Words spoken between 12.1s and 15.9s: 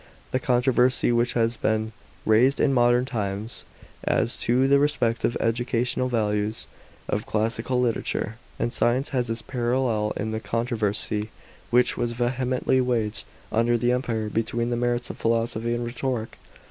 vehemently waged under the Empire between the merits of philosophy and